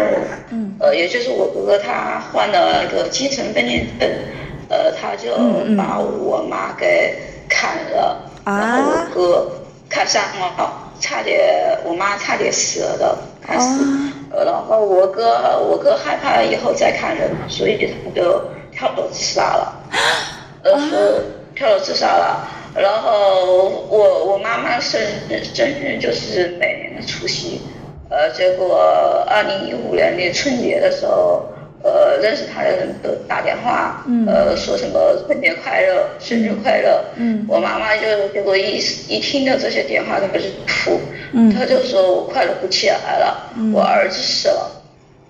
[0.51, 4.09] 嗯，呃，也就是我哥哥他患了那个精神分裂症，
[4.69, 5.33] 呃，他就
[5.77, 7.15] 把我妈给
[7.49, 9.53] 砍了，啊然后我哥
[9.89, 13.67] 砍伤了，差点我妈差点死了的，开始，
[14.45, 19.75] 然后我哥我哥害怕以后再砍人，所以他就跳楼自杀了。
[20.63, 22.49] 呃，是跳楼自杀了。
[22.75, 27.63] 然后我我妈妈生日生日就是每年的除夕，
[28.11, 31.47] 呃，结果二零一五年的春节的时候，
[31.83, 41.01] 呃，认识他的人都打电话，嗯呃，说什么春节快乐、生日快乐，嗯我妈妈就结果一一听到这些电话，她不是哭，
[41.33, 44.83] 嗯她就说我快乐不起来了，我儿子死了，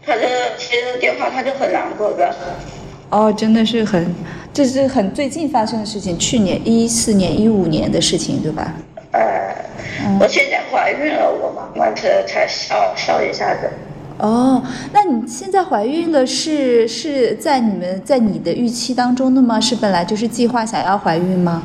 [0.05, 0.23] 她就
[0.57, 2.35] 接着电话，她就很难过的。
[3.11, 4.15] 哦，真的是很，
[4.53, 8.73] 这是很最近发生的事情，去年一四年、一五年的事情，对吧？
[9.13, 9.55] 呃，
[10.21, 13.69] 我现在怀孕了，我妈妈才才笑笑一下子。
[14.19, 19.61] 哦，那你现在怀孕了是是在你们在你的预期当中的吗？
[19.61, 21.63] 是本来就是计划想要怀孕吗？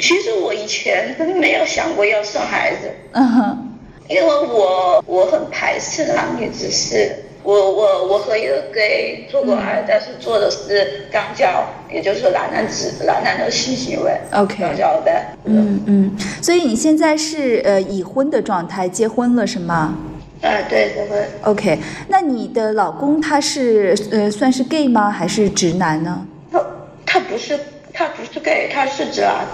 [0.00, 3.68] 其实我以前真没有想过要生孩子，嗯哼，
[4.08, 7.16] 因为我我很排斥男女之事。
[7.44, 14.18] 我我我和一个 gay 做过爱，但是做的是肛交，也就是男男子男男的性行为。
[14.32, 15.12] OK 肛交的。
[15.44, 19.94] 嗯嗯，所以你现在是呃已婚的状态，结婚了是吗
[20.42, 21.26] 啊，对对对。
[21.42, 25.10] ？OK，那你的老公他是呃算是 gay 吗？
[25.10, 26.26] 还是直男呢？
[26.50, 26.60] 他
[27.06, 27.58] 他不是
[27.92, 29.46] 他不是 gay，他是直男。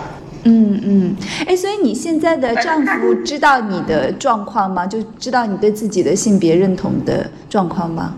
[0.44, 1.16] 嗯嗯，
[1.46, 4.86] 哎，所以你现在的丈夫知道你的状况吗？
[4.86, 8.14] 就知道你对自己的性别认同的状况吗？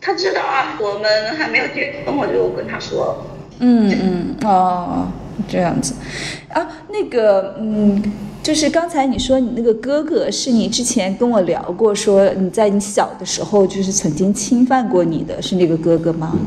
[0.00, 3.26] 他知道啊，我们还没有结婚，我就跟他说。
[3.58, 5.08] 嗯嗯哦，
[5.48, 5.94] 这样子，
[6.48, 8.02] 啊，那个嗯，
[8.42, 16.38] 就是刚才你说你那个哥哥是你之前跟我聊过，说你在你小的时候就是曾经侵犯过你的，是那个哥哥吗？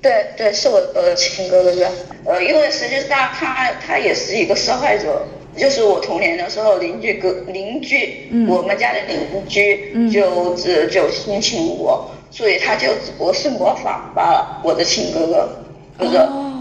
[0.00, 1.86] 对对，是我呃亲哥哥哥。
[2.26, 5.22] 呃，因为实际上他他也是一个受害者，
[5.56, 15.48] 就是我童年的时候邻居哥邻居，嗯我们家的邻居嗯就只就性侵我，所以他就只不过是模仿罢了，我的亲哥哥，
[15.98, 16.18] 哥哥。
[16.18, 16.53] 哦，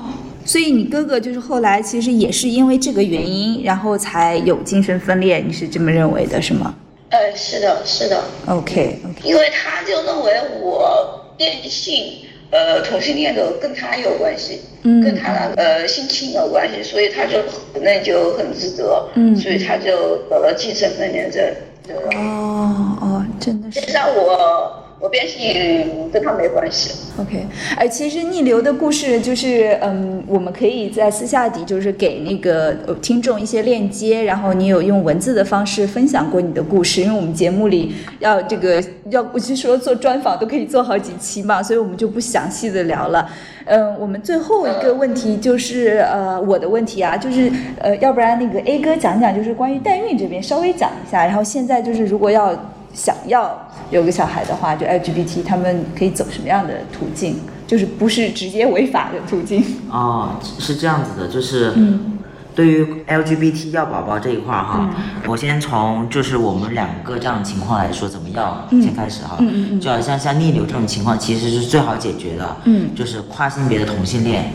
[0.46, 6.76] 所以你哥哥就是后来其实也是因为这个原因，然后才有精神分裂，你是这么认为的是吗？
[7.10, 15.00] 呃，是的，是的，？OK OK，因为他就认为我变性，呃，同性恋的跟他有关系，嗯。
[15.04, 17.38] 跟他那个呃性侵有关系，所以他就
[17.82, 19.36] 那就很自责，嗯。
[19.36, 21.44] 所以他就得了精神分裂症。
[21.86, 23.80] 对哦哦，真的是。
[23.80, 43.30] 实际上我我变性跟他没关系，OK，哎，其实逆流的故事就是，嗯，我们可以在私下底就是给那个呃听众一些链接，然后你有用文字的方式分享过你的故事，因为我们节目里要这个要不是说做专访都可以做好几期嘛，所以我们就不详细的聊了。
[43.66, 52.58] 嗯，我们最后一个问题就是呃我的问题啊，就是呃要不然那个 A 哥讲讲，就是关于代孕这边稍微讲一下，然后现在就是如果要
[52.94, 57.38] 想要有个小孩的话，就 LGBT 他们可以走什么样的途径？
[57.66, 59.64] 就是不是直接违法的途径？
[59.90, 62.20] 哦，是这样子的，就是，嗯
[62.56, 64.88] 对于 LGBT 要宝宝这一块儿哈，
[65.28, 69.38] 我先从就是我们两个这样的情况来说，怎么要先开始哈。
[69.40, 72.58] 嗯就好像像逆流这种情况，其实是最好解决的。
[72.66, 74.52] 嗯就是跨性别的同性恋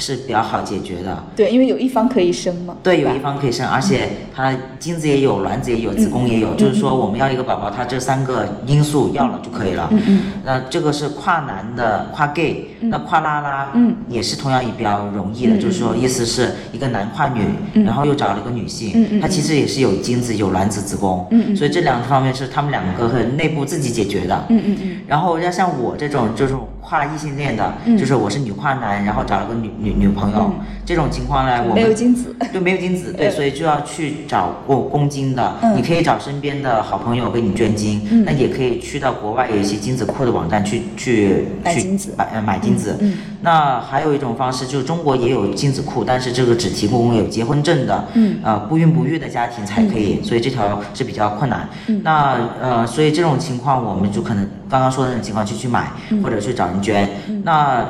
[0.00, 1.22] 是比较好解决的。
[1.36, 2.74] 对，因为有一方可以生嘛。
[2.82, 9.88] 对，有一方可以生，而且它精子也有，卵子也有，子宫也有，就是说我们要一个宝宝，它这三个因素要了就可以了。
[9.92, 17.42] 嗯嗯那这个是跨男的，跨 gay，、那跨拉拉，嗯也是同样也比较容易的，就是说意思是一个男跨女，
[17.74, 24.46] 嗯然后又找了一个女性，嗯嗯它其实也是有精子、有卵子、子宫，嗯嗯所以这两个方面是他们两个和内部自己解决的。
[24.48, 27.96] 嗯嗯嗯然后要像我这种就是跨异性恋的，嗯。
[27.98, 30.50] 就是我是女跨男，然后找了个女女女朋友，
[30.84, 32.34] 这种情况呢，我们没有精子。
[32.52, 35.54] 对，没有精子， 对，呃所以就要去找供供精的。
[35.62, 35.76] 嗯。
[35.76, 38.24] 你可以找身边的好朋友给你捐精，嗯。
[38.24, 42.14] 那也可以去到国外有一些精子库的网站去去去买精子。
[42.16, 42.96] 买呃买精子。
[43.00, 48.38] 嗯那还有一种方式，就是中国也有精子库，但是这个只提供有结婚证的，嗯。
[48.42, 51.66] 呃不孕不育的家庭才可以，所以这条是比较困难。
[51.86, 52.00] 嗯。
[52.04, 56.22] 那呃，所以这种情况我们就可能刚刚说的那种情况去去买，嗯。
[56.22, 57.08] 或者去找人捐。
[57.44, 57.84] 那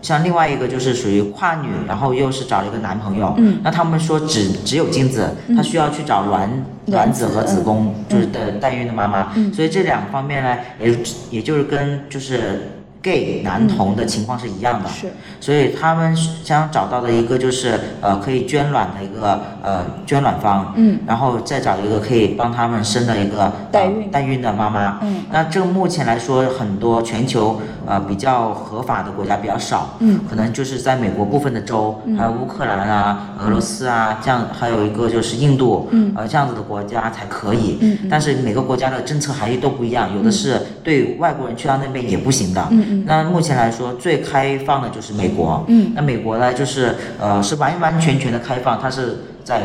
[0.00, 3.60] 像另外一个就是属于跨女，然后又是找了一个男朋友，嗯。
[3.62, 6.50] 那他们说只只有精子，他需要去找卵
[6.86, 10.98] 卵子和子宫，嗯就是的代孕的妈妈，所以这两方面呢，也
[11.30, 12.78] 也就是跟就是。
[13.02, 15.12] Gay 男童的情况是一样的，是。
[15.40, 21.00] 所以他们想找到的一个就是呃可以捐卵的一个呃捐卵方，嗯。
[21.06, 24.10] 然后再找一个可以帮他们生的一个、呃代孕。
[24.10, 25.22] 代孕的妈妈，嗯。
[25.30, 30.20] 那这目前来说，很多全球呃比较合法的国家比较少，嗯。
[30.28, 36.12] 可能就是在美国部分的州，还有乌克兰啊、俄罗斯啊，这样还有一个就是印度，嗯。
[36.16, 38.08] 呃这样子的国家才可以，嗯嗯。
[38.10, 43.04] 但是每个国家的政策含义都不一样，有的是对外国人去到那边也不行的，嗯嗯。
[43.06, 45.92] 那目前来说最开放的就是美国，嗯。
[45.94, 49.62] 那美国呢就是呃是完完全全的开放，它是在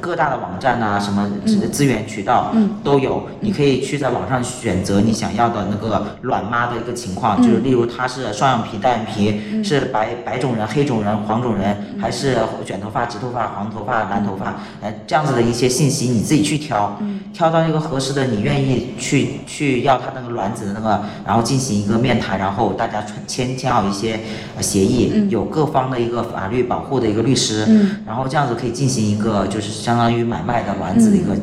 [0.00, 2.70] 各大的网站啊什么资资源渠道嗯。
[2.84, 7.42] 都有，你可以去在网上选择你想要的那个卵妈的一个情况，嗯。
[7.42, 12.00] 就是例如她是双眼皮、单眼皮，是白白种人、黑种人、黄种人，嗯。
[12.00, 17.20] 还是卷头发、直头发、黄头发、蓝头发，呃这样子的一些信息你自己去挑，嗯。
[17.32, 24.20] 挑到一个合适的，你愿意去去要它那个卵子的那个，然后进行一个面谈，然后大家签签好一些
[24.56, 27.96] 呃协议，有各方的一个法律保护的一个律师，嗯。
[28.06, 31.34] 然后这样子可以进行一个就是相当于买卖的卵子的一个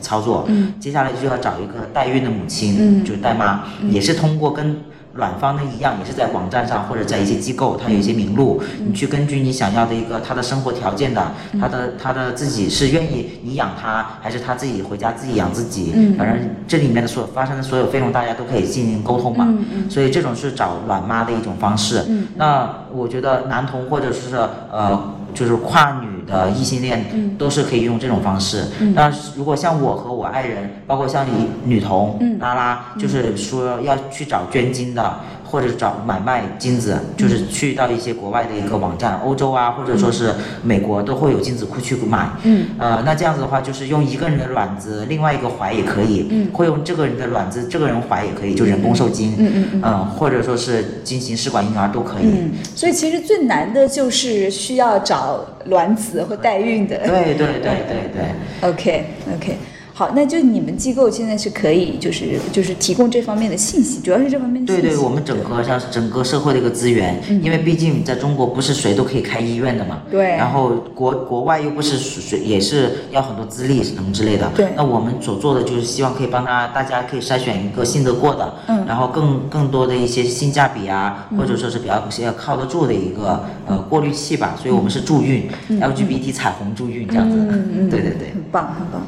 [0.00, 0.44] 操作。
[0.48, 4.76] 嗯接下来就要找一个代孕的母亲，嗯就是代妈，也是通过跟。
[5.16, 11.24] 卵方的一样，也是在网站上或者在一些机构，它有一些名录，嗯你去根据你想要的一个他的生活条件的，
[11.60, 19.54] 他的他的自己是愿意你养他，还是他自己回家自己养自己，嗯反正这里面的所发生的所有费用，大家都可以进行沟通嘛。
[19.88, 22.02] 所以这种是找卵妈的一种方式。
[22.08, 24.34] 嗯那我觉得男童或者是
[24.72, 28.64] 呃就是跨女的异性恋，嗯都是可以用这种方式。
[28.94, 35.20] 那如果像我和我爱人，包括像你女童、嗯拉拉，就是说要去找捐精的。
[35.54, 42.28] 或者找买卖精子，就是去到一些国外的一个网站，欧洲啊，或者说是美国都会有精子库去买。
[42.42, 46.26] 嗯，呃，那这样子的话，就是用一个人的卵子，另外一个怀也可以。
[46.32, 49.34] 嗯会用这个人的卵子，这个人怀也可以，就人工受精。
[49.38, 52.24] 嗯嗯嗯嗯，或者说是进行试管婴儿都可以。
[52.24, 56.98] 嗯，所以其实最难的就是需要找卵子或代孕的。
[56.98, 58.68] 对对对对对。
[58.68, 59.04] OK
[59.36, 59.56] OK，
[59.96, 64.88] 好，那就你们机构现在是可以就是就是提供这方面的信息，主要是这方面的信息。
[64.88, 70.02] 对对，我们整合像是整个社会的一个资源，因为毕竟在中国不是谁都可以开医院的嘛。
[70.10, 74.50] 对然后国国外又不是谁也是要很多资历什么之类的。
[74.56, 84.56] 对那我们所做的就是希望可以帮他大家可以筛选一个信得过的，嗯然后更更多的一些性价比啊，或者说是比较比较靠得住的一个呃过滤器吧。
[84.60, 87.36] 所以我们是助孕、LGBT 彩虹助孕这样子。
[87.38, 88.30] 嗯嗯，对对对。
[88.34, 89.00] 很棒很棒。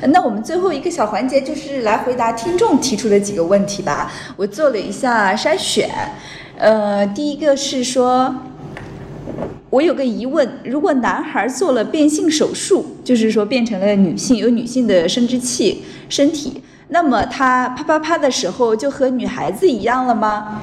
[0.00, 4.12] 呃那我我们最后一个小环节就是来回答听众提出的几个问题吧。
[4.36, 5.90] 我做了一下筛选，
[6.56, 8.32] 呃，第一个是说。
[9.70, 20.60] 我有个疑问：如果男孩做了变性手术，就是说变成了女性，有女性的生殖器、身体，那么他啪啪啪的时候就和女孩子一样了吗？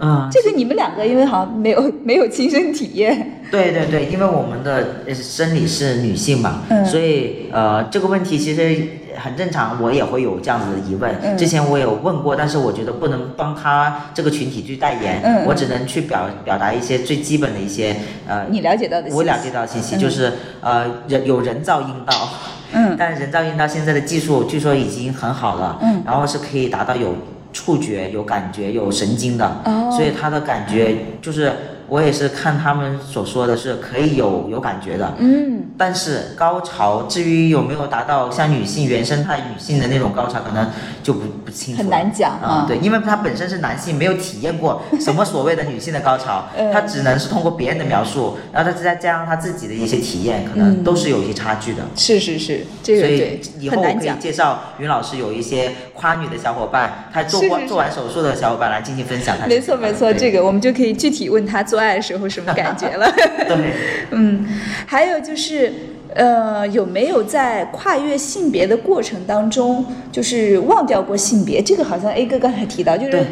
[0.00, 6.84] 嗯，这个你们两个因为好像没有没有亲身体验，对对对，因为我们的呃生理是女性嘛，嗯。
[6.84, 11.14] 所以呃这个问题其实很正常，我也会有这样子的疑问。
[11.22, 11.38] 嗯。
[11.38, 17.94] 之前我有问过，但是我觉得不能帮他这个群体去代言，我只能去表表达一些最基本的一些
[18.26, 19.16] 呃你了解到的信息。
[19.16, 19.98] 我了解到的信息、嗯。
[19.98, 22.28] 就是呃人有人造阴道。
[22.72, 22.96] 嗯。
[22.98, 26.02] 但是人造阴道现在的技术据说已经很好了，嗯。
[26.04, 27.14] 然后是可以达到有
[27.54, 29.90] 触觉、有感觉、有神经的，哦。
[29.90, 31.50] 所以他的感觉就是
[31.88, 40.70] 我也是看他们所说的是可以有有感觉的，嗯，但是高潮至于有没有达到像女性原生态女性的那种高潮，可能
[41.02, 51.82] 就不不清楚，很难讲啊啊、对，因为他本身是男性，没有体验过什么所谓的女性的高潮，嗯他只能是通过别人的描述，然后他再加上他自己的一些体验，可能都是有一些差距的。
[51.94, 54.10] 是是是，这个所以以后我可以。
[54.20, 63.06] 介绍云老师有一些夸女的小伙伴，他做过做完手术的小伙伴来进行分享没错没错，这个我们就可以具体问他做爱的时候什么感觉了。
[64.10, 64.46] 嗯，
[64.86, 65.72] 还有就是，
[66.14, 71.60] 呃，有没有在跨越性别的过程当中，就是忘掉过性别？
[71.62, 73.22] 这个好像 A 哥刚才提到，就是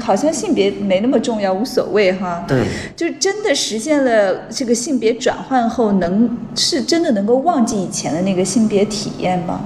[0.00, 2.44] 好像性别没那么重要，无所谓哈。
[2.48, 2.64] 对，
[2.96, 9.60] 就真的实现了这个性别转换后，能是真的能够忘记以前的那个性别体验吗？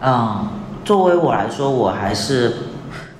[0.00, 2.52] 啊、作为我来说，我还是，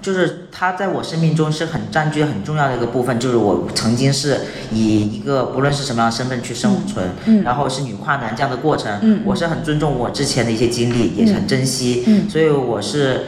[0.01, 4.41] 就是他在我生命中是很占据很重要的一个部分，就是我曾经是
[4.73, 7.43] 以一个不论是什么样的身份去生存，嗯。
[7.43, 9.23] 然后是女跨男这样的过程，嗯。
[9.25, 12.29] 我是很尊重我之前的一些经历，也是很珍惜，嗯。
[12.29, 13.27] 所以我是。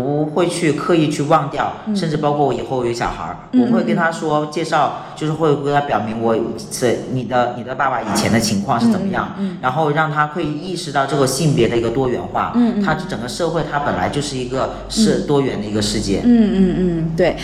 [0.00, 6.36] 不会去刻意去忘掉，嗯甚至包括我以后有小孩儿，我会跟他说介绍，就是会跟他表明我
[6.70, 17.36] 是你的你的爸爸以前的情况是怎么样，嗯然后让他会意识到这个性别的一个多元化，嗯嗯它整个社会他本来就是一个是多元的一个世界，嗯嗯嗯，对。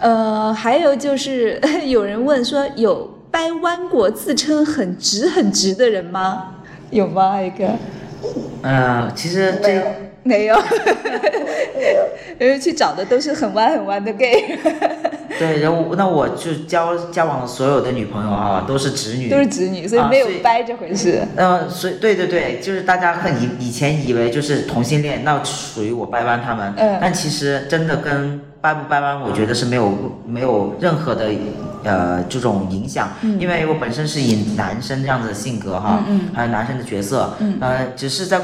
[0.00, 6.56] 呃，还有就是 有人问说，有掰弯过自称很直很直的人吗？
[6.90, 7.40] 有吗？
[7.40, 7.70] 一个
[8.62, 9.82] 呃，其实这
[10.24, 10.56] 没有，
[12.40, 14.58] 因为去找的都是很弯很弯的 gay，
[15.38, 21.20] 对，然后那我就交交往的所有的女朋友啊，都是直女，都是直女，所以啊没有掰这回事。
[21.36, 26.98] 呃，所以对对对，就是大家很以以前以为就是同性恋，那属于我掰弯他们，嗯。
[27.02, 29.92] 但其实真的跟掰不掰弯，我觉得是没有
[30.26, 31.28] 没有任何的
[31.82, 38.40] 呃这种影响，因为我本身是以男生这样子的性格哈，嗯还有男生的角色，呃，只是在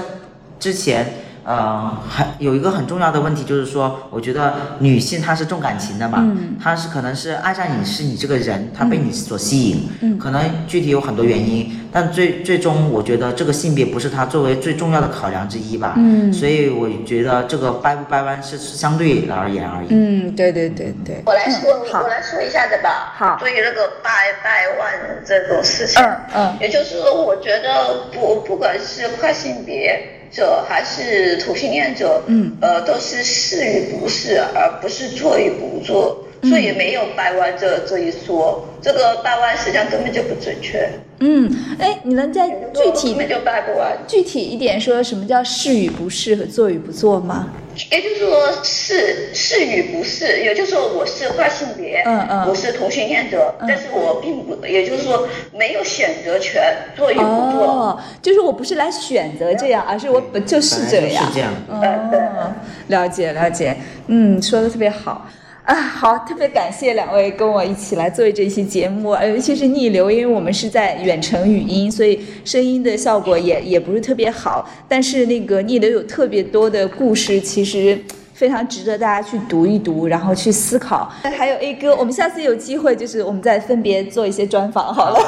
[0.58, 1.06] 之前。
[1.44, 6.56] 呃，还有一个很重要的问题就是说，我觉得女性她是重感情的嘛，嗯。
[6.62, 10.18] 她是可能是爱上你是你这个人，她被你所吸引，嗯。
[10.18, 16.32] 可能具体有很多原因，但最最终我觉得这个性别不是她作为最重要的考量之一吧，嗯。
[16.32, 19.88] 所以我觉得这个掰不掰弯是相对而言而已。
[19.90, 21.22] 嗯，对对对对。
[21.26, 23.14] 我来说，嗯我来说一下子吧。
[23.16, 23.36] 好。
[23.40, 24.10] 对于那个掰
[24.42, 24.92] 掰弯
[25.24, 26.56] 这种事情，嗯嗯。
[26.60, 38.66] 也就是说，我觉得不不管是跨性别者还是同性恋者，嗯呃，都是是与不是，而不是做与不做，嗯所以没有掰弯这这一说。
[38.82, 43.94] 这个掰弯实际上根本就不准确，嗯，哎，你能再具体根本就掰不弯。
[44.06, 47.50] 具体一点说什么叫是与不是和做与不做吗？
[47.90, 56.62] 也就是说是是与不是，也就是说我是跨性别，嗯嗯我是同性恋者，嗯但是我并不，也就是说没有选择权，
[56.96, 57.64] 做与不做。
[57.64, 61.24] 哦，就是我不是来选择这样，而是我本就是这样。
[61.26, 62.54] 是这样嗯，
[62.88, 63.76] 了解了解，
[64.08, 65.26] 嗯，说的特别好。
[65.64, 74.68] 啊，好，特别感谢两位跟我一起来做这期节目，呃，尤其是逆流，因为我们是在远程语音，所以声音的效果也也不是特别好。
[74.88, 77.96] 但是那个逆流有特别多的故事，其实
[78.34, 81.12] 非常值得大家去读一读，然后去思考。
[81.22, 85.20] 还有 A 哥，我们下次有机会，就是我们再分别做一些专访好了。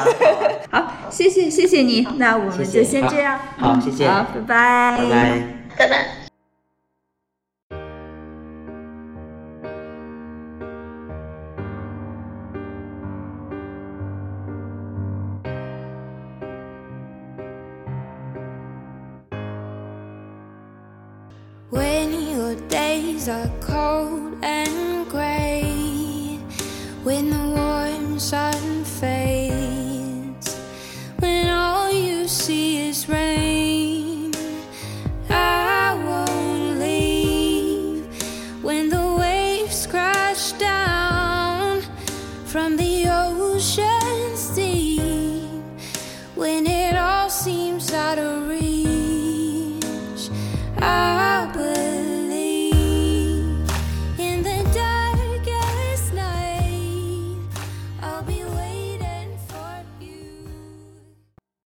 [0.71, 3.39] 好 谢谢谢谢你，那我们就先这样。
[3.59, 5.43] 好好谢谢好，拜拜，拜拜。
[5.77, 6.22] 拜拜。
[23.25, 26.39] Days are cold and grey,
[27.05, 27.42] when the.